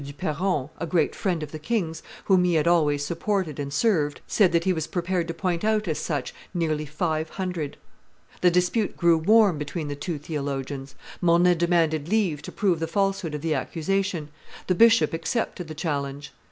du 0.03 0.13
Perron, 0.13 0.67
a 0.79 0.87
great 0.87 1.13
friend 1.13 1.43
of 1.43 1.51
the 1.51 1.59
king's, 1.59 2.01
whom 2.25 2.43
he 2.43 2.55
had 2.55 2.67
always 2.67 3.05
supported 3.05 3.59
and 3.59 3.71
served, 3.71 4.19
said 4.25 4.51
that 4.51 4.63
he 4.63 4.73
was 4.73 4.87
prepared 4.87 5.27
to 5.27 5.33
point 5.35 5.63
out 5.63 5.87
as 5.87 5.99
such 5.99 6.33
nearly 6.55 6.87
five 6.87 7.29
hundred. 7.29 7.77
The 8.41 8.49
dispute 8.49 8.97
grew 8.97 9.19
warm 9.19 9.59
between 9.59 9.89
the 9.89 9.95
two 9.95 10.17
theologians; 10.17 10.95
Mornay 11.21 11.53
demanded 11.53 12.07
leave 12.09 12.41
to 12.41 12.51
prove 12.51 12.79
the 12.79 12.87
falsehood 12.87 13.35
of 13.35 13.41
the 13.41 13.53
accusation; 13.53 14.29
the 14.65 14.73
bishop 14.73 15.13
accepted 15.13 15.67
the 15.67 15.75
challenge. 15.75 16.31